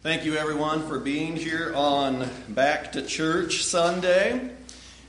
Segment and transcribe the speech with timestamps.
[0.00, 4.48] Thank you, everyone, for being here on Back to Church Sunday.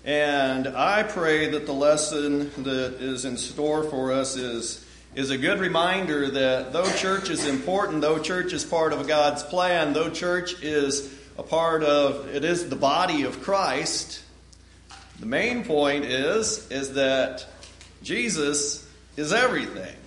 [0.03, 4.83] And I pray that the lesson that is in store for us is,
[5.13, 9.43] is a good reminder that though church is important, though church is part of God's
[9.43, 14.23] plan, though church is a part of, it is the body of Christ,
[15.19, 17.45] the main point is, is that
[18.01, 19.98] Jesus is everything.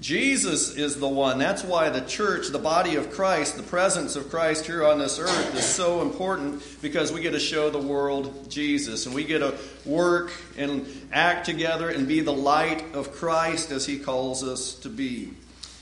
[0.00, 1.38] Jesus is the one.
[1.38, 5.20] That's why the church, the body of Christ, the presence of Christ here on this
[5.20, 9.38] earth is so important because we get to show the world Jesus and we get
[9.38, 14.74] to work and act together and be the light of Christ as he calls us
[14.80, 15.30] to be.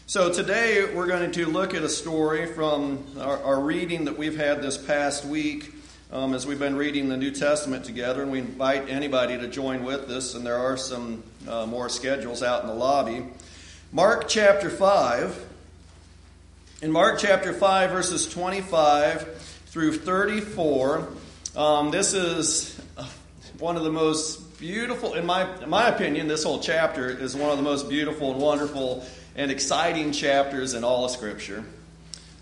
[0.06, 4.37] So today we're going to look at a story from our, our reading that we've
[4.37, 5.73] had this past week.
[6.12, 9.82] Um, as we've been reading the New Testament together, and we invite anybody to join
[9.82, 13.24] with us, and there are some uh, more schedules out in the lobby.
[13.95, 15.48] Mark chapter 5.
[16.80, 21.09] In Mark chapter 5, verses 25 through 34,
[21.55, 22.80] um, this is
[23.59, 27.51] one of the most beautiful, in my, in my opinion, this whole chapter is one
[27.51, 29.04] of the most beautiful and wonderful
[29.37, 31.63] and exciting chapters in all of Scripture.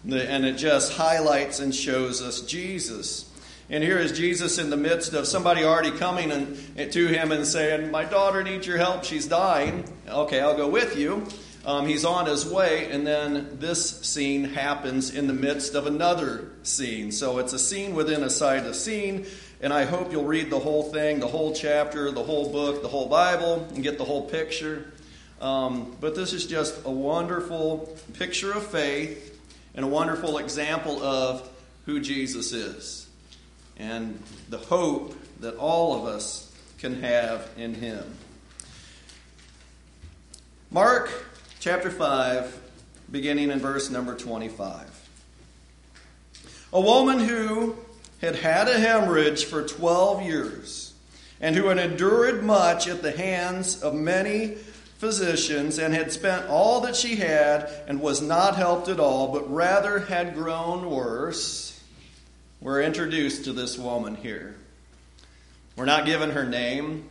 [0.05, 3.29] And it just highlights and shows us Jesus.
[3.73, 7.47] And here is Jesus in the midst of somebody already coming and, to him and
[7.47, 9.05] saying, My daughter needs your help.
[9.05, 9.85] She's dying.
[10.09, 11.25] Okay, I'll go with you.
[11.65, 16.51] Um, he's on his way, and then this scene happens in the midst of another
[16.65, 17.13] scene.
[17.13, 19.27] So it's a scene within a side of scene,
[19.61, 22.89] and I hope you'll read the whole thing, the whole chapter, the whole book, the
[22.89, 24.91] whole Bible, and get the whole picture.
[25.41, 29.39] Um, but this is just a wonderful picture of faith
[29.77, 31.49] and a wonderful example of
[31.85, 33.10] who Jesus is
[33.77, 38.15] and the hope that all of us can have in him.
[40.71, 41.11] Mark
[41.59, 42.59] chapter 5,
[43.11, 45.09] beginning in verse number 25.
[46.73, 47.77] A woman who
[48.21, 50.93] had had a hemorrhage for 12 years
[51.41, 54.57] and who had endured much at the hands of many
[54.99, 59.51] physicians and had spent all that she had and was not helped at all, but
[59.51, 61.70] rather had grown worse
[62.61, 64.55] we're introduced to this woman here.
[65.77, 67.09] We're not given her name,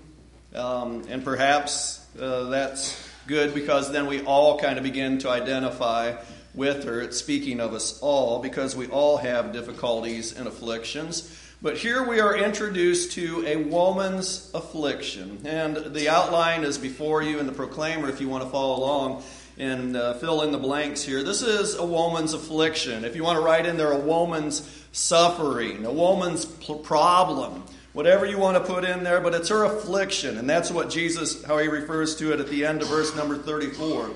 [0.54, 6.18] um, and perhaps uh, that's good because then we all kind of begin to identify
[6.54, 7.02] with her.
[7.02, 11.36] It's speaking of us all because we all have difficulties and afflictions.
[11.62, 15.42] But here we are introduced to a woman's affliction.
[15.44, 19.24] And the outline is before you in the proclaimer if you want to follow along
[19.58, 21.22] and uh, fill in the blanks here.
[21.22, 23.04] This is a woman's affliction.
[23.04, 28.38] If you want to write in there a woman's suffering, a woman's problem, whatever you
[28.38, 30.38] want to put in there, but it's her affliction.
[30.38, 33.38] And that's what Jesus, how he refers to it at the end of verse number
[33.38, 34.12] 34,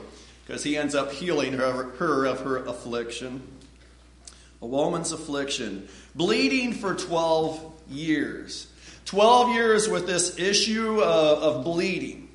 [0.46, 3.53] because he ends up healing her, her of her affliction.
[4.64, 8.68] A woman's affliction, bleeding for 12 years.
[9.04, 12.30] 12 years with this issue of, of bleeding.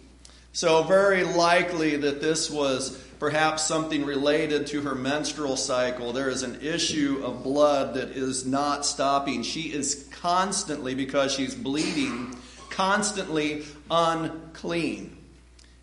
[0.53, 6.12] So, very likely that this was perhaps something related to her menstrual cycle.
[6.12, 9.43] There is an issue of blood that is not stopping.
[9.43, 12.37] She is constantly, because she's bleeding,
[12.69, 15.18] constantly unclean.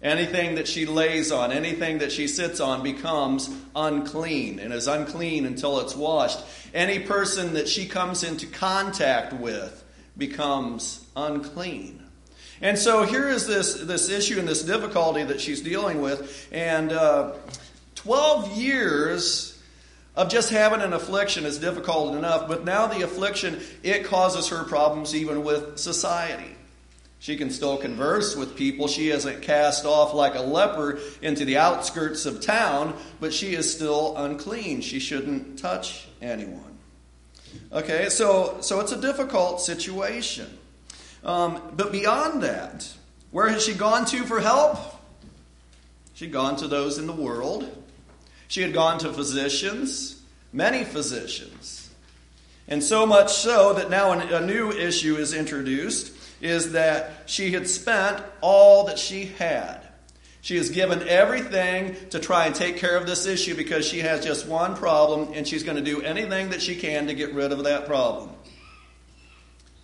[0.05, 5.47] Anything that she lays on, anything that she sits on becomes unclean and is unclean
[5.47, 6.37] until it's washed.
[6.75, 9.83] Any person that she comes into contact with
[10.15, 12.03] becomes unclean.
[12.61, 16.49] And so here is this, this issue and this difficulty that she's dealing with.
[16.51, 17.33] And uh,
[17.95, 19.59] 12 years
[20.15, 24.65] of just having an affliction is difficult enough, but now the affliction, it causes her
[24.65, 26.54] problems even with society.
[27.25, 28.87] She can still converse with people.
[28.87, 33.73] She isn't cast off like a leper into the outskirts of town, but she is
[33.73, 34.81] still unclean.
[34.81, 36.77] She shouldn't touch anyone.
[37.71, 40.55] Okay, so, so it's a difficult situation.
[41.23, 42.93] Um, but beyond that,
[43.31, 44.77] where has she gone to for help?
[46.13, 47.67] She'd gone to those in the world.
[48.49, 50.21] She had gone to physicians,
[50.53, 51.89] many physicians.
[52.67, 57.67] And so much so that now a new issue is introduced is that she had
[57.67, 59.81] spent all that she had.
[60.41, 64.23] She has given everything to try and take care of this issue because she has
[64.23, 67.51] just one problem and she's going to do anything that she can to get rid
[67.51, 68.29] of that problem.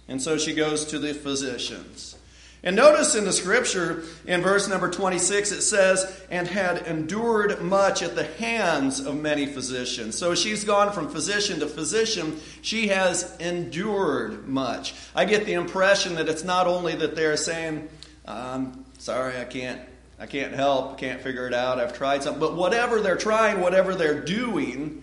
[0.07, 2.15] And so she goes to the physicians.
[2.63, 8.03] And notice in the scripture, in verse number 26, it says, and had endured much
[8.03, 10.15] at the hands of many physicians.
[10.17, 12.39] So she's gone from physician to physician.
[12.61, 14.93] She has endured much.
[15.15, 17.89] I get the impression that it's not only that they're saying,
[18.27, 19.81] I'm sorry, I can't.
[20.19, 22.39] I can't help, can't figure it out, I've tried something.
[22.39, 25.01] But whatever they're trying, whatever they're doing,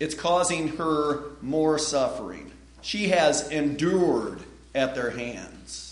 [0.00, 2.50] it's causing her more suffering.
[2.82, 4.40] She has endured
[4.74, 5.87] at their hands.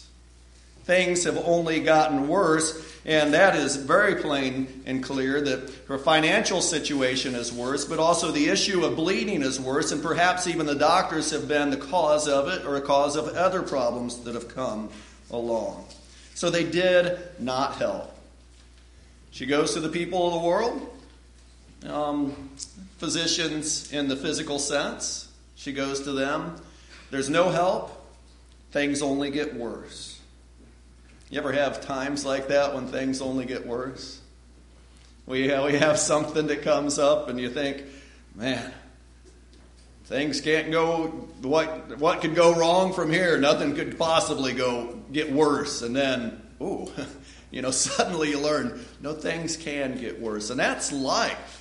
[0.86, 6.60] Things have only gotten worse, and that is very plain and clear that her financial
[6.60, 10.76] situation is worse, but also the issue of bleeding is worse, and perhaps even the
[10.76, 14.46] doctors have been the cause of it or a cause of other problems that have
[14.54, 14.88] come
[15.32, 15.84] along.
[16.36, 18.16] So they did not help.
[19.32, 20.96] She goes to the people of the world,
[21.88, 22.50] um,
[22.98, 25.32] physicians in the physical sense.
[25.56, 26.60] She goes to them.
[27.10, 27.90] There's no help.
[28.70, 30.15] Things only get worse.
[31.28, 34.20] You ever have times like that when things only get worse?
[35.26, 37.82] We have, we have something that comes up and you think,
[38.36, 38.72] man,
[40.04, 41.08] things can't go
[41.42, 43.38] what what could go wrong from here?
[43.38, 45.82] Nothing could possibly go get worse.
[45.82, 46.88] And then ooh
[47.50, 50.50] you know suddenly you learn no things can get worse.
[50.50, 51.55] And that's life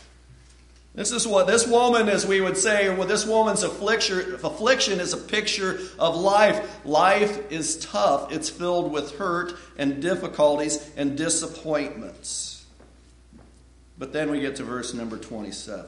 [0.95, 5.11] this is what this woman, as we would say, well, this woman's affliction, affliction is
[5.11, 6.85] a picture of life.
[6.85, 8.31] Life is tough.
[8.31, 12.65] It's filled with hurt and difficulties and disappointments.
[13.97, 15.85] But then we get to verse number 27.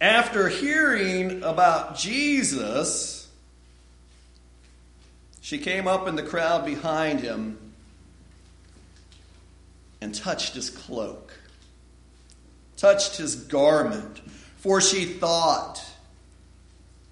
[0.00, 3.28] After hearing about Jesus,
[5.40, 7.58] she came up in the crowd behind him
[10.00, 11.32] and touched his cloak
[12.82, 14.20] touched his garment,
[14.56, 15.80] for she thought,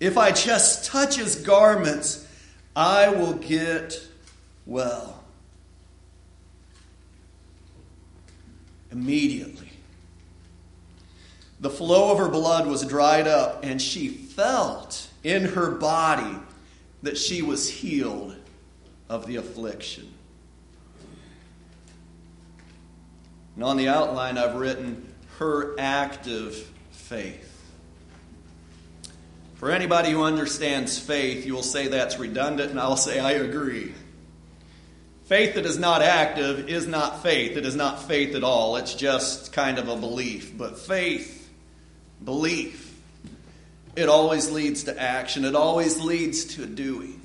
[0.00, 2.26] if I just touch his garments,
[2.74, 4.02] I will get
[4.66, 5.22] well.
[8.90, 9.70] Immediately,
[11.60, 16.36] the flow of her blood was dried up, and she felt in her body
[17.04, 18.34] that she was healed
[19.08, 20.12] of the affliction.
[23.54, 25.06] And on the outline, I've written,
[25.40, 26.54] her active
[26.90, 27.46] faith.
[29.54, 33.94] For anybody who understands faith, you will say that's redundant, and I'll say I agree.
[35.24, 37.56] Faith that is not active is not faith.
[37.56, 38.76] It is not faith at all.
[38.76, 40.56] It's just kind of a belief.
[40.58, 41.50] But faith,
[42.22, 42.94] belief,
[43.96, 47.18] it always leads to action, it always leads to doing.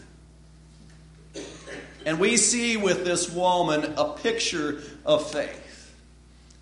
[2.05, 5.64] And we see with this woman a picture of faith.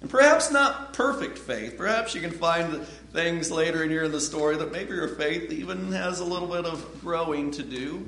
[0.04, 1.78] And perhaps not perfect faith.
[1.78, 5.50] Perhaps you can find things later in here in the story that maybe your faith
[5.50, 8.06] even has a little bit of growing to do.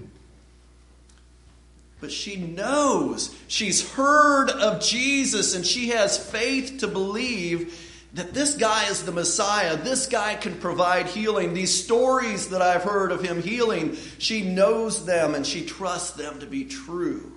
[2.01, 7.81] But she knows, she's heard of Jesus, and she has faith to believe
[8.13, 9.77] that this guy is the Messiah.
[9.77, 11.53] This guy can provide healing.
[11.53, 16.41] These stories that I've heard of him healing, she knows them and she trusts them
[16.41, 17.31] to be true.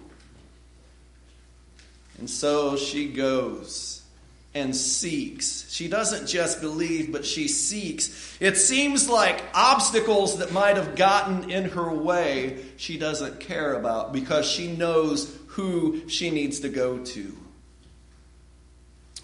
[2.19, 3.98] And so she goes
[4.59, 5.67] and seeks.
[5.71, 8.37] She doesn't just believe, but she seeks.
[8.41, 14.13] It seems like obstacles that might have gotten in her way, she doesn't care about
[14.13, 17.37] because she knows who she needs to go to.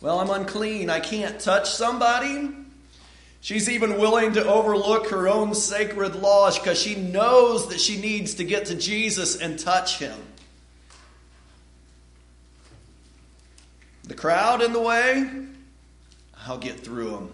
[0.00, 0.90] Well, I'm unclean.
[0.90, 2.50] I can't touch somebody.
[3.40, 8.34] She's even willing to overlook her own sacred laws because she knows that she needs
[8.34, 10.18] to get to Jesus and touch him.
[14.04, 15.30] The crowd in the way,
[16.46, 17.32] I'll get through them.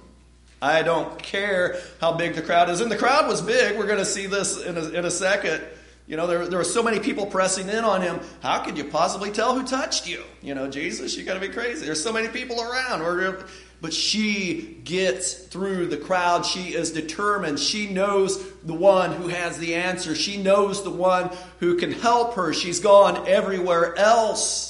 [0.63, 2.81] I don't care how big the crowd is.
[2.81, 3.79] And the crowd was big.
[3.79, 5.65] We're going to see this in a, in a second.
[6.07, 8.21] You know, there, there were so many people pressing in on him.
[8.43, 10.23] How could you possibly tell who touched you?
[10.43, 11.87] You know, Jesus, you got to be crazy.
[11.87, 13.45] There's so many people around.
[13.81, 16.45] But she gets through the crowd.
[16.45, 17.59] She is determined.
[17.59, 20.15] She knows the one who has the answer.
[20.15, 22.53] She knows the one who can help her.
[22.53, 24.70] She's gone everywhere else.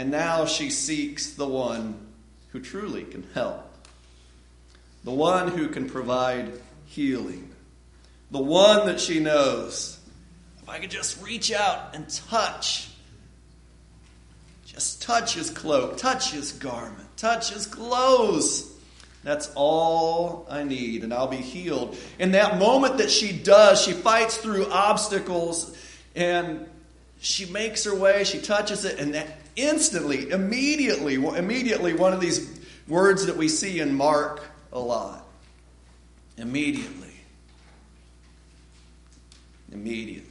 [0.00, 1.94] And now she seeks the one
[2.52, 3.70] who truly can help,
[5.04, 6.50] the one who can provide
[6.86, 7.50] healing,
[8.30, 10.00] the one that she knows.
[10.62, 12.88] If I could just reach out and touch,
[14.64, 18.72] just touch his cloak, touch his garment, touch his clothes.
[19.22, 21.94] That's all I need, and I'll be healed.
[22.18, 25.76] In that moment that she does, she fights through obstacles
[26.16, 26.66] and
[27.20, 32.60] she makes her way, she touches it, and that instantly, immediately, immediately, one of these
[32.88, 35.26] words that we see in Mark a lot.
[36.36, 37.14] Immediately.
[39.72, 40.24] Immediately.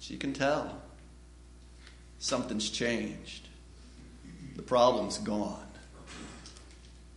[0.00, 0.80] She can tell.
[2.18, 3.48] Something's changed.
[4.56, 5.58] The problem's gone.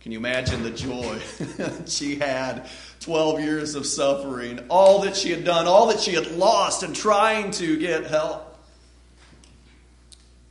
[0.00, 1.18] Can you imagine the joy
[1.86, 2.68] she had
[3.00, 6.94] 12 years of suffering, all that she had done, all that she had lost, and
[6.94, 8.45] trying to get help.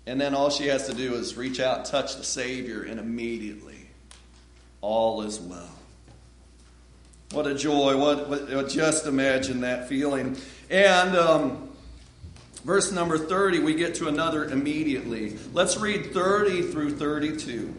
[0.07, 3.89] And then all she has to do is reach out, touch the Savior, and immediately
[4.81, 5.71] all is well.
[7.31, 7.97] What a joy.
[7.97, 10.37] What, what just imagine that feeling.
[10.69, 11.69] And um,
[12.63, 15.37] verse number 30, we get to another immediately.
[15.53, 17.73] Let's read 30 through 32.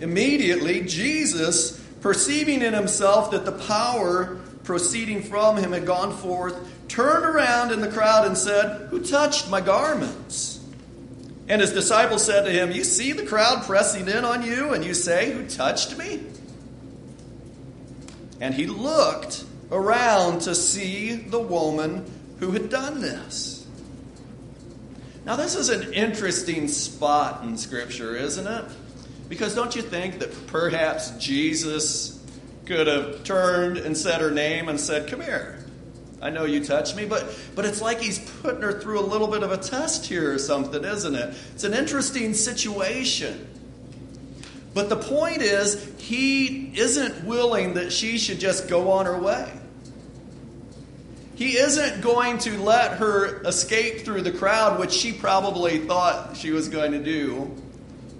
[0.00, 6.56] Immediately, Jesus, perceiving in himself that the power proceeding from him had gone forth,
[6.88, 10.60] turned around in the crowd and said, Who touched my garments?
[11.46, 14.84] And his disciples said to him, You see the crowd pressing in on you, and
[14.84, 16.22] you say, Who touched me?
[18.40, 23.66] And he looked around to see the woman who had done this.
[25.24, 28.64] Now, this is an interesting spot in Scripture, isn't it?
[29.28, 32.13] Because don't you think that perhaps Jesus
[32.66, 35.58] could have turned and said her name and said, Come here.
[36.22, 39.28] I know you touched me, but, but it's like he's putting her through a little
[39.28, 41.34] bit of a test here or something, isn't it?
[41.52, 43.46] It's an interesting situation.
[44.72, 49.52] But the point is, he isn't willing that she should just go on her way.
[51.34, 56.52] He isn't going to let her escape through the crowd, which she probably thought she
[56.52, 57.54] was going to do,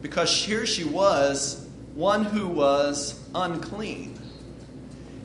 [0.03, 4.14] because here she was, one who was unclean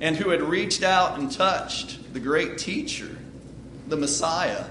[0.01, 3.18] and who had reached out and touched the great teacher,
[3.88, 4.65] the Messiah,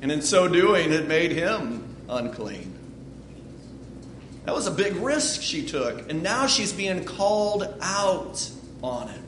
[0.00, 2.72] and in so doing had made him unclean.
[4.44, 8.50] That was a big risk she took, and now she's being called out
[8.82, 9.20] on it.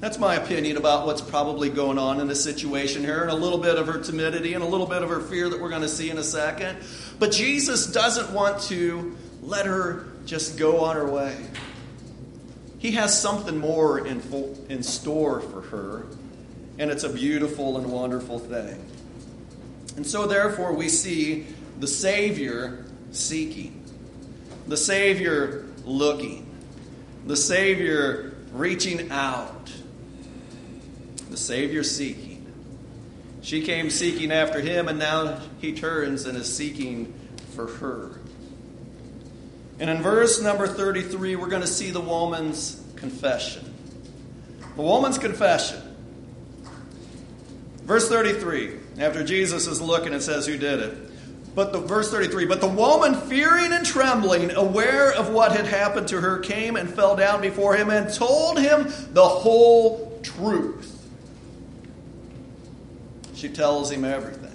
[0.00, 3.58] That's my opinion about what's probably going on in this situation here, and a little
[3.58, 5.88] bit of her timidity and a little bit of her fear that we're going to
[5.88, 6.78] see in a second.
[7.18, 11.36] But Jesus doesn't want to let her just go on her way.
[12.82, 14.20] He has something more in,
[14.68, 16.04] in store for her,
[16.80, 18.84] and it's a beautiful and wonderful thing.
[19.94, 21.46] And so, therefore, we see
[21.78, 23.84] the Savior seeking,
[24.66, 26.44] the Savior looking,
[27.24, 29.72] the Savior reaching out,
[31.30, 32.52] the Savior seeking.
[33.42, 37.14] She came seeking after him, and now he turns and is seeking
[37.54, 38.21] for her.
[39.82, 43.74] And in verse number 33, we're going to see the woman's confession.
[44.76, 45.82] The woman's confession.
[47.78, 51.56] Verse 33, after Jesus is looking, it says, Who did it?
[51.56, 56.06] But the verse 33, but the woman, fearing and trembling, aware of what had happened
[56.08, 61.10] to her, came and fell down before him and told him the whole truth.
[63.34, 64.51] She tells him everything.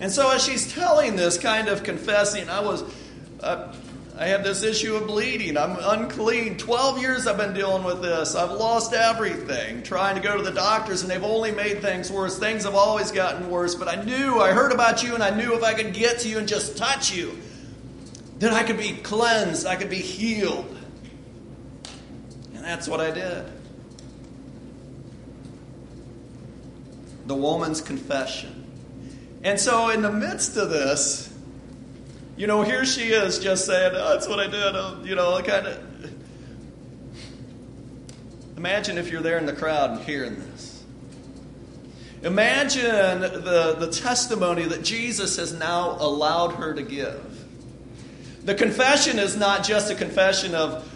[0.00, 2.82] And so, as she's telling this, kind of confessing, I was,
[3.40, 3.72] uh,
[4.18, 5.56] I had this issue of bleeding.
[5.56, 6.56] I'm unclean.
[6.56, 8.34] 12 years I've been dealing with this.
[8.34, 12.38] I've lost everything, trying to go to the doctors, and they've only made things worse.
[12.38, 13.74] Things have always gotten worse.
[13.74, 16.28] But I knew, I heard about you, and I knew if I could get to
[16.28, 17.38] you and just touch you,
[18.38, 20.76] then I could be cleansed, I could be healed.
[22.54, 23.46] And that's what I did.
[27.26, 28.63] The woman's confession.
[29.44, 31.30] And so, in the midst of this,
[32.36, 34.74] you know, here she is just saying, oh, that's what I did.
[34.74, 35.84] Oh, you know, I kind of.
[38.56, 40.82] Imagine if you're there in the crowd and hearing this.
[42.22, 47.44] Imagine the, the testimony that Jesus has now allowed her to give.
[48.44, 50.90] The confession is not just a confession of,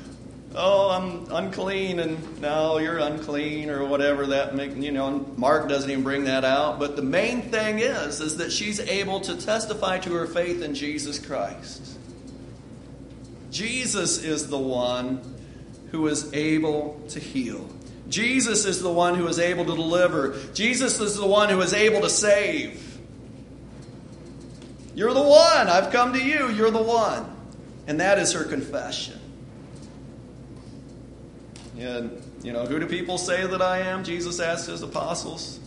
[0.58, 5.88] oh, I'm unclean and now you're unclean or whatever that make, you know, Mark doesn't
[5.88, 9.98] even bring that out, but the main thing is is that she's able to testify
[9.98, 11.96] to her faith in Jesus Christ.
[13.50, 15.22] Jesus is the one
[15.92, 17.68] who is able to heal.
[18.08, 20.36] Jesus is the one who is able to deliver.
[20.54, 22.84] Jesus is the one who is able to save.
[24.94, 25.68] You're the one.
[25.68, 26.50] I've come to you.
[26.50, 27.36] You're the one.
[27.86, 29.18] And that is her confession.
[31.78, 34.02] And, you know, who do people say that I am?
[34.02, 35.60] Jesus asked his apostles.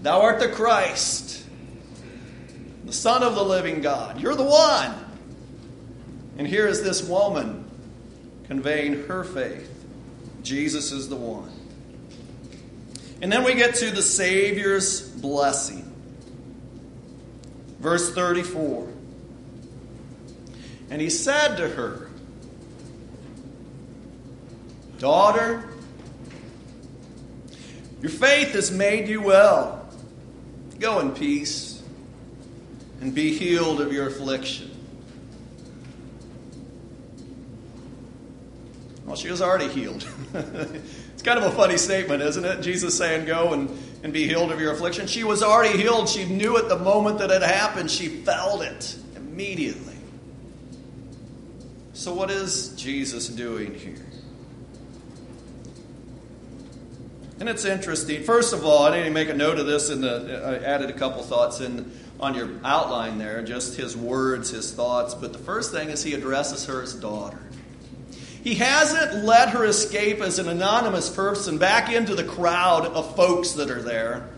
[0.00, 1.44] Thou art the Christ,
[2.84, 4.20] the Son of the living God.
[4.20, 4.94] You're the one.
[6.38, 7.70] And here is this woman
[8.46, 9.70] conveying her faith.
[10.42, 11.50] Jesus is the one.
[13.22, 15.90] And then we get to the Savior's blessing.
[17.80, 18.88] Verse 34.
[20.90, 22.03] And he said to her,
[25.04, 25.62] Daughter,
[28.00, 29.86] your faith has made you well.
[30.80, 31.82] Go in peace
[33.02, 34.70] and be healed of your affliction.
[39.04, 40.08] Well, she was already healed.
[40.32, 42.62] it's kind of a funny statement, isn't it?
[42.62, 43.68] Jesus saying, Go and,
[44.02, 45.06] and be healed of your affliction.
[45.06, 46.08] She was already healed.
[46.08, 47.90] She knew it the moment that it happened.
[47.90, 49.98] She felt it immediately.
[51.92, 53.98] So, what is Jesus doing here?
[57.40, 58.22] And it's interesting.
[58.22, 61.22] First of all, I didn't make a note of this, and I added a couple
[61.22, 65.14] thoughts in on your outline there, just his words, his thoughts.
[65.14, 67.40] But the first thing is he addresses her as daughter.
[68.44, 73.52] He hasn't let her escape as an anonymous person back into the crowd of folks
[73.52, 74.28] that are there.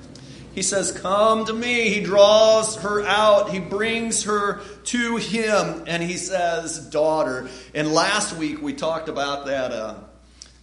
[0.55, 1.91] He says, Come to me.
[1.91, 3.51] He draws her out.
[3.51, 7.49] He brings her to him, and he says, Daughter.
[7.75, 9.73] And last week we talked about that.
[9.73, 9.95] Uh,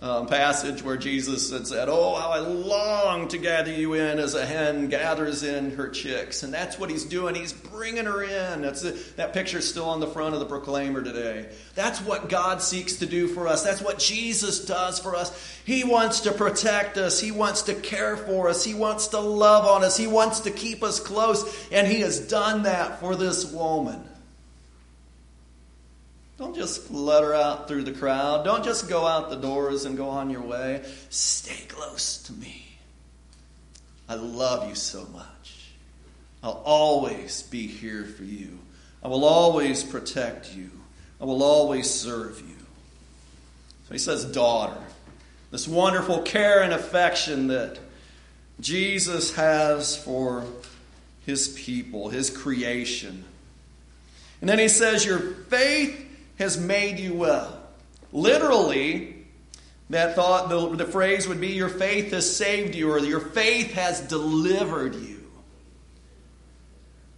[0.03, 4.35] um, passage where Jesus had said, Oh, how I long to gather you in as
[4.35, 6.43] a hen gathers in her chicks.
[6.43, 7.35] And that's what he's doing.
[7.35, 8.61] He's bringing her in.
[8.61, 8.81] That's
[9.13, 11.49] that picture's still on the front of the Proclaimer today.
[11.73, 13.63] That's what God seeks to do for us.
[13.63, 15.31] That's what Jesus does for us.
[15.63, 17.21] He wants to protect us.
[17.21, 18.61] He wants to care for us.
[18.61, 19.95] He wants to love on us.
[19.95, 21.69] He wants to keep us close.
[21.71, 24.03] And he has done that for this woman.
[26.43, 28.43] Don't just flutter out through the crowd.
[28.43, 30.83] Don't just go out the doors and go on your way.
[31.09, 32.77] Stay close to me.
[34.09, 35.69] I love you so much.
[36.43, 38.59] I'll always be here for you.
[39.01, 40.69] I will always protect you.
[41.21, 42.57] I will always serve you.
[43.87, 44.81] So he says, daughter.
[45.49, 47.79] This wonderful care and affection that
[48.59, 50.43] Jesus has for
[51.25, 53.23] his people, his creation.
[54.41, 56.02] And then he says, Your faith
[56.37, 57.59] has made you well.
[58.11, 59.25] Literally,
[59.89, 63.73] that thought, the, the phrase would be, Your faith has saved you, or Your faith
[63.73, 65.19] has delivered you.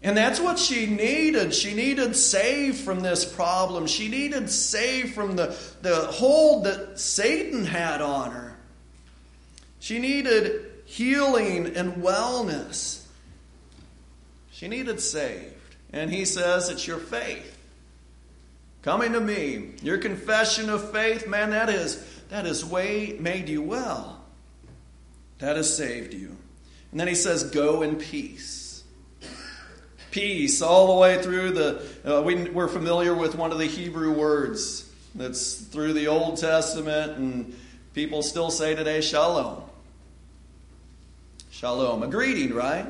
[0.02, 1.54] And that's what she needed.
[1.54, 3.88] She needed saved from this problem.
[3.88, 8.56] She needed saved from the, the hold that Satan had on her.
[9.80, 13.04] She needed healing and wellness.
[14.52, 15.54] She needed saved.
[15.92, 17.55] And he says, It's your faith
[18.86, 19.72] coming to me.
[19.82, 21.98] Your confession of faith, man, that is
[22.30, 24.24] that has way made you well.
[25.40, 26.38] That has saved you.
[26.92, 28.84] And then he says, "Go in peace."
[30.12, 31.82] Peace all the way through the.
[32.06, 37.18] Uh, we, we're familiar with one of the Hebrew words that's through the Old Testament,
[37.18, 37.58] and
[37.94, 39.64] people still say today, "Shalom."
[41.50, 42.86] Shalom, a greeting, right?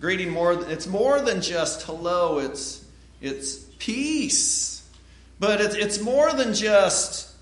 [0.00, 0.52] Greeting more.
[0.68, 2.40] It's more than just hello.
[2.40, 2.84] It's
[3.20, 4.88] it's peace.
[5.40, 7.34] But it's, it's more than just,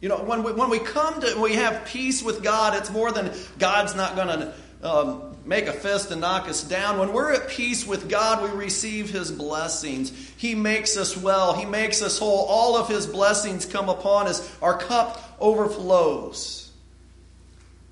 [0.00, 3.10] you know, when we, when we come to, we have peace with God, it's more
[3.10, 6.98] than God's not going to um, make a fist and knock us down.
[6.98, 10.12] When we're at peace with God, we receive His blessings.
[10.36, 12.44] He makes us well, He makes us whole.
[12.44, 14.56] All of His blessings come upon us.
[14.60, 16.70] Our cup overflows.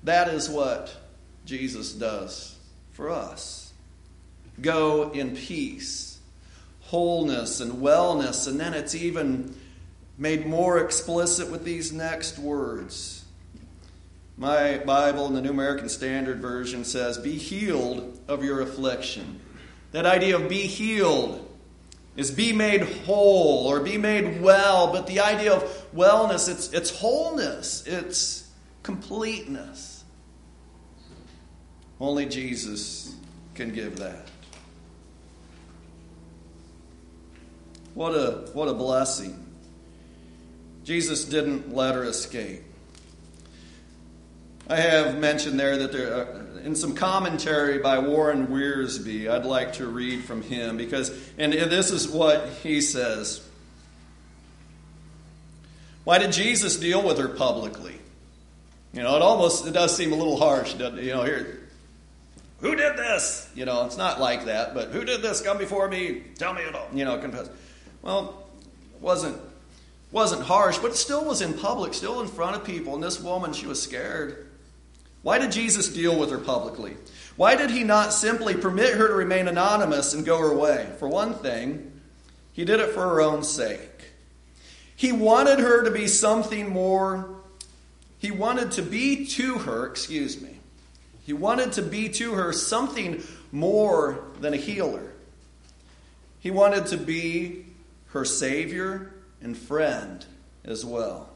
[0.03, 0.95] That is what
[1.45, 2.55] Jesus does
[2.93, 3.73] for us.
[4.61, 6.04] Go in peace
[6.85, 8.47] wholeness and wellness.
[8.47, 9.55] And then it's even
[10.17, 13.25] made more explicit with these next words.
[14.37, 19.39] My Bible in the New American Standard Version says, Be healed of your affliction.
[19.91, 21.41] That idea of be healed
[22.17, 25.63] is be made whole or be made well, but the idea of
[25.95, 28.49] wellness, it's, it's wholeness, it's
[28.83, 30.03] completeness.
[31.99, 33.15] Only Jesus
[33.53, 34.29] can give that.
[37.95, 39.43] What a, what a blessing.
[40.83, 42.61] Jesus didn't let her escape.
[44.67, 49.73] I have mentioned there that there, uh, in some commentary by Warren Wiersbe, I'd like
[49.73, 53.47] to read from him because, and this is what he says.
[56.03, 57.95] Why did Jesus deal with her publicly?
[58.93, 60.75] You know, it almost it does seem a little harsh.
[60.75, 61.59] You know, here,
[62.59, 63.49] who did this?
[63.55, 65.41] You know, it's not like that, but who did this?
[65.41, 66.23] Come before me.
[66.37, 66.87] Tell me it all.
[66.93, 67.49] You know, confess.
[68.05, 68.47] Well,
[69.01, 69.41] wasn't
[70.11, 72.93] wasn't harsh, but it still was in public, still in front of people.
[72.93, 74.47] And this woman, she was scared.
[75.23, 76.95] Why did Jesus deal with her publicly?
[77.35, 80.87] Why did he not simply permit her to remain anonymous and go her way?
[80.99, 81.91] For one thing,
[82.53, 84.11] he did it for her own sake.
[84.95, 87.27] He wanted her to be something more.
[88.19, 90.59] He wanted to be to her, excuse me.
[91.25, 95.11] He wanted to be to her something more than a healer.
[96.39, 97.64] He wanted to be
[98.15, 100.25] her Savior and friend
[100.63, 101.29] as well.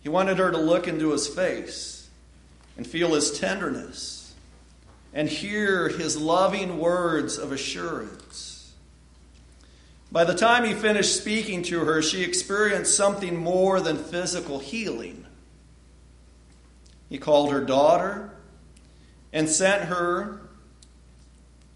[0.00, 2.08] He wanted her to look into his face
[2.76, 4.32] and feel his tenderness
[5.12, 8.72] and hear his loving words of assurance.
[10.12, 15.26] By the time he finished speaking to her, she experienced something more than physical healing.
[17.08, 18.30] He called her daughter
[19.32, 20.42] and sent her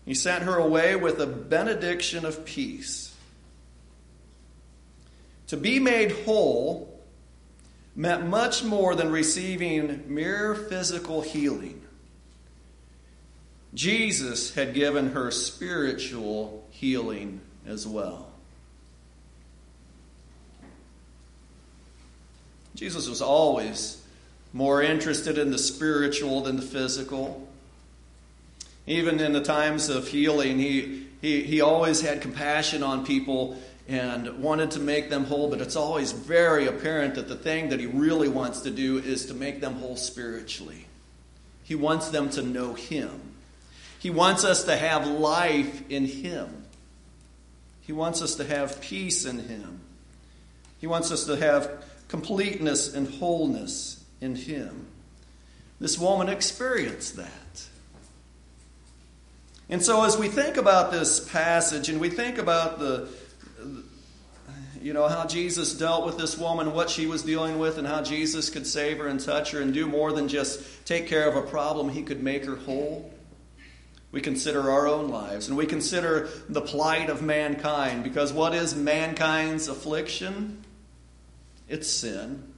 [0.06, 3.05] he sent her away with a benediction of peace.
[5.48, 7.00] To be made whole
[7.94, 11.82] meant much more than receiving mere physical healing.
[13.74, 18.28] Jesus had given her spiritual healing as well.
[22.74, 24.02] Jesus was always
[24.52, 27.46] more interested in the spiritual than the physical.
[28.86, 34.42] Even in the times of healing, he, he, he always had compassion on people and
[34.42, 37.86] wanted to make them whole, but it's always very apparent that the thing that he
[37.86, 40.86] really wants to do is to make them whole spiritually.
[41.62, 43.20] He wants them to know him.
[43.98, 46.64] He wants us to have life in him.
[47.80, 49.80] He wants us to have peace in him.
[50.78, 54.86] He wants us to have completeness and wholeness in him.
[55.80, 57.66] This woman experienced that.
[59.68, 63.08] And so, as we think about this passage and we think about the,
[64.82, 68.02] you know, how Jesus dealt with this woman, what she was dealing with, and how
[68.02, 71.36] Jesus could save her and touch her and do more than just take care of
[71.36, 73.12] a problem, he could make her whole.
[74.12, 78.74] We consider our own lives and we consider the plight of mankind because what is
[78.74, 80.64] mankind's affliction?
[81.68, 82.52] It's sin.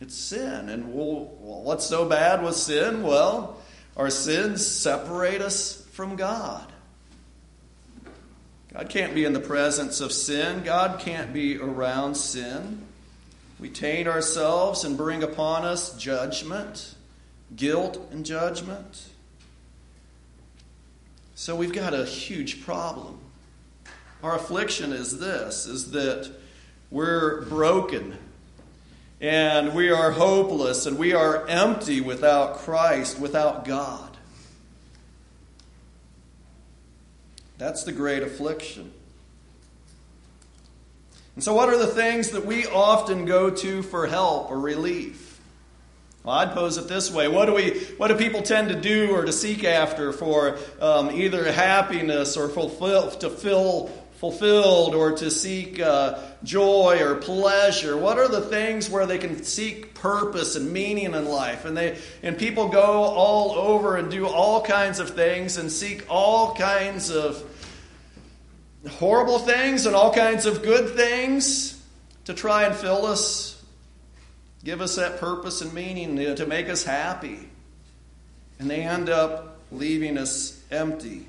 [0.00, 0.68] It's sin.
[0.68, 3.02] And well, what's so bad with sin?
[3.02, 3.56] Well,
[3.96, 6.70] our sins separate us from God.
[8.72, 12.84] God can't be in the presence of sin, God can't be around sin.
[13.58, 16.94] We taint ourselves and bring upon us judgment,
[17.56, 19.08] guilt, and judgment.
[21.34, 23.18] So we've got a huge problem.
[24.22, 26.30] Our affliction is this is that
[26.90, 28.18] we're broken
[29.20, 34.07] and we are hopeless and we are empty without Christ, without God.
[37.58, 38.92] That's the great affliction.
[41.34, 45.40] And so, what are the things that we often go to for help or relief?
[46.24, 49.14] Well, I'd pose it this way: What do we, what do people tend to do
[49.14, 55.30] or to seek after for um, either happiness or fulfill, to fill fulfilled or to
[55.30, 57.96] seek uh, joy or pleasure?
[57.96, 61.64] What are the things where they can seek purpose and meaning in life?
[61.64, 66.04] And they and people go all over and do all kinds of things and seek
[66.08, 67.47] all kinds of
[68.86, 71.82] horrible things and all kinds of good things
[72.26, 73.62] to try and fill us,
[74.62, 77.48] give us that purpose and meaning to make us happy.
[78.58, 81.26] And they end up leaving us empty.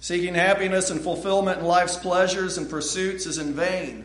[0.00, 4.04] Seeking happiness and fulfillment in life's pleasures and pursuits is in vain.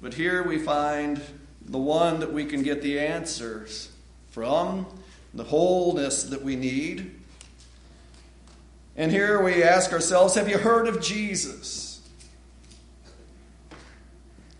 [0.00, 1.20] But here we find
[1.64, 3.90] the one that we can get the answers
[4.30, 4.86] from,
[5.34, 7.12] the wholeness that we need.
[8.96, 12.00] And here we ask ourselves Have you heard of Jesus?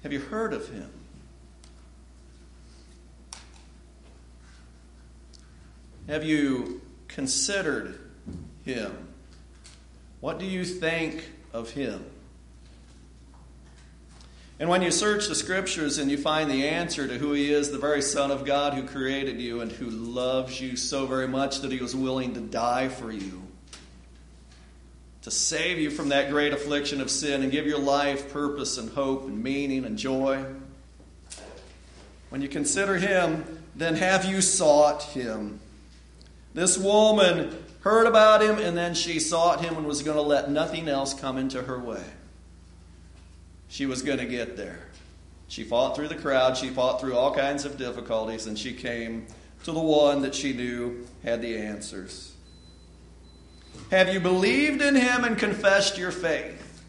[0.03, 0.90] Have you heard of him?
[6.09, 7.99] Have you considered
[8.64, 9.09] him?
[10.21, 12.05] What do you think of him?
[14.59, 17.71] And when you search the scriptures and you find the answer to who he is,
[17.71, 21.61] the very Son of God who created you and who loves you so very much
[21.61, 23.42] that he was willing to die for you,
[25.22, 28.90] to save you from that great affliction of sin and give your life purpose and
[28.90, 30.44] hope and meaning and joy.
[32.28, 35.61] When you consider him, then have you sought him?
[36.54, 40.50] This woman heard about him, and then she sought him and was going to let
[40.50, 42.04] nothing else come into her way.
[43.68, 44.88] She was going to get there.
[45.48, 49.26] She fought through the crowd, she fought through all kinds of difficulties, and she came
[49.64, 52.32] to the one that she knew had the answers.
[53.92, 56.83] Have you believed in him and confessed your faith?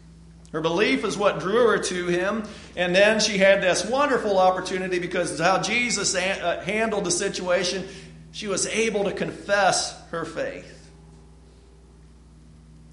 [0.52, 2.44] Her belief is what drew her to him.
[2.76, 7.86] And then she had this wonderful opportunity because of how Jesus uh, handled the situation.
[8.32, 10.90] She was able to confess her faith.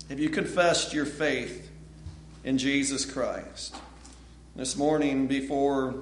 [0.09, 1.71] Have you confessed your faith
[2.43, 3.77] in Jesus Christ?
[4.57, 5.95] This morning, before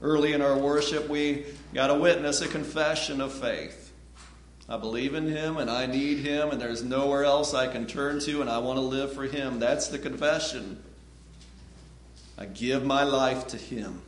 [0.00, 3.81] early in our worship, we got to witness a confession of faith.
[4.72, 8.20] I believe in Him and I need Him, and there's nowhere else I can turn
[8.20, 9.58] to, and I want to live for Him.
[9.58, 10.82] That's the confession.
[12.38, 14.00] I give my life to Him.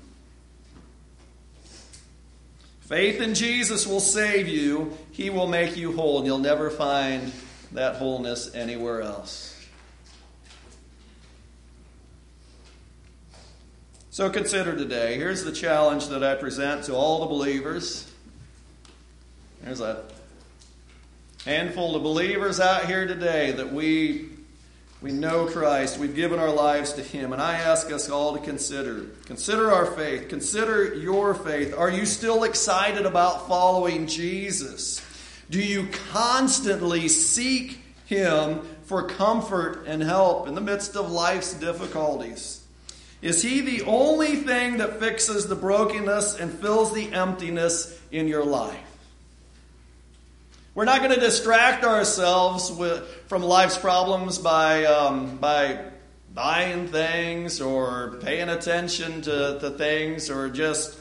[2.81, 4.97] Faith in Jesus will save you.
[5.13, 7.31] He will make you whole, and you'll never find
[7.73, 9.51] that wholeness anywhere else.
[14.09, 15.17] So consider today.
[15.19, 18.11] Here's the challenge that I present to all the believers
[19.63, 20.05] There's a
[21.45, 24.31] handful of believers out here today that we
[25.03, 25.99] we know Christ.
[25.99, 27.35] We've given our lives to Him.
[27.35, 29.03] And I ask us all to consider.
[29.27, 30.31] Consider our faith.
[30.31, 31.77] Consider your faith.
[31.77, 35.03] Are you still excited about following Jesus?
[35.51, 42.65] Do you constantly seek Him for comfort and help in the midst of life's difficulties?
[43.21, 48.45] Is He the only thing that fixes the brokenness and fills the emptiness in your
[48.45, 48.84] life?
[50.75, 55.79] We're not going to distract ourselves with, from life's problems by, um, by
[56.35, 60.99] buying things or paying attention to, to things or just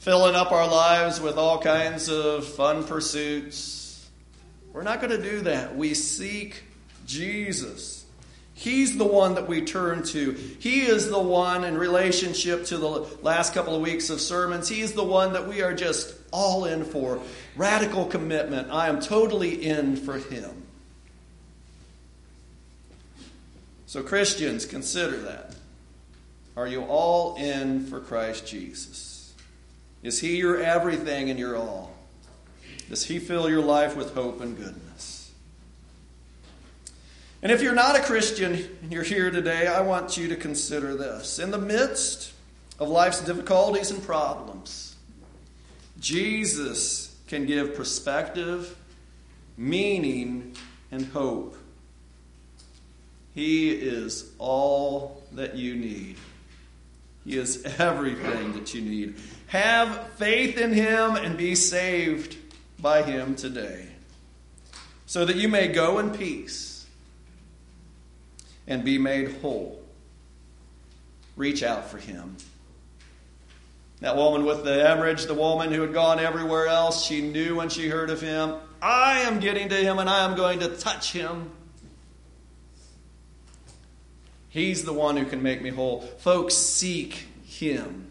[0.00, 4.10] filling up our lives with all kinds of fun pursuits.
[4.72, 5.76] We're not going to do that.
[5.76, 6.64] We seek
[7.06, 8.04] Jesus.
[8.54, 10.32] He's the one that we turn to.
[10.58, 12.88] He is the one in relationship to the
[13.22, 14.68] last couple of weeks of sermons.
[14.68, 17.20] He is the one that we are just all in for.
[17.56, 18.70] Radical commitment.
[18.70, 20.62] I am totally in for Him.
[23.86, 25.54] So, Christians, consider that.
[26.56, 29.34] Are you all in for Christ Jesus?
[30.02, 31.94] Is He your everything and your all?
[32.88, 35.30] Does He fill your life with hope and goodness?
[37.42, 40.94] And if you're not a Christian and you're here today, I want you to consider
[40.94, 41.38] this.
[41.38, 42.32] In the midst
[42.78, 44.91] of life's difficulties and problems,
[46.02, 48.76] Jesus can give perspective,
[49.56, 50.54] meaning,
[50.90, 51.56] and hope.
[53.34, 56.16] He is all that you need.
[57.24, 59.14] He is everything that you need.
[59.46, 62.36] Have faith in Him and be saved
[62.80, 63.86] by Him today,
[65.06, 66.84] so that you may go in peace
[68.66, 69.80] and be made whole.
[71.36, 72.36] Reach out for him.
[74.02, 77.68] That woman with the hemorrhage, the woman who had gone everywhere else, she knew when
[77.68, 81.12] she heard of him, I am getting to him and I am going to touch
[81.12, 81.52] him.
[84.48, 86.00] He's the one who can make me whole.
[86.00, 88.10] Folks, seek him.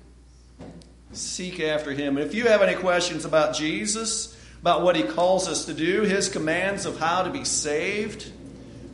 [1.12, 2.18] Seek after him.
[2.18, 6.30] If you have any questions about Jesus, about what he calls us to do, his
[6.30, 8.32] commands of how to be saved,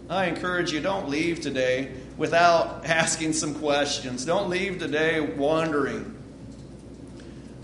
[0.10, 4.25] I encourage you don't leave today without asking some questions.
[4.25, 6.15] Don't leave today wondering.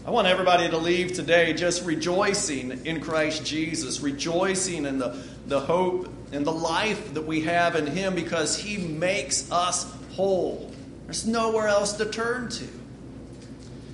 [0.05, 5.61] I want everybody to leave today just rejoicing in Christ Jesus, rejoicing in the, the
[5.61, 10.69] hope and the life that we have in Him because He makes us whole.
[11.05, 12.67] There's nowhere else to turn to.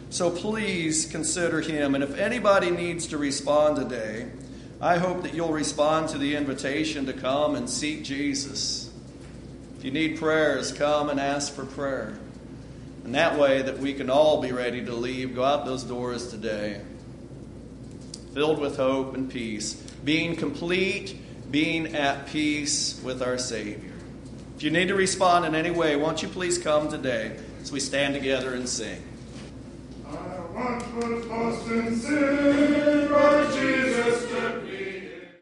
[0.09, 1.93] So please consider Him.
[1.93, 4.31] And if anybody needs to respond today,
[4.81, 8.91] I hope that you'll respond to the invitation to come and seek Jesus.
[9.77, 12.17] If you need prayers, come and ask for prayer.
[13.09, 16.29] And that way that we can all be ready to leave, go out those doors
[16.29, 16.79] today,
[18.35, 21.19] filled with hope and peace, being complete,
[21.49, 23.93] being at peace with our Savior.
[24.57, 27.79] If you need to respond in any way, won't you please come today as we
[27.79, 29.01] stand together and sing?
[30.05, 30.13] I
[30.53, 32.29] once was lost in sin.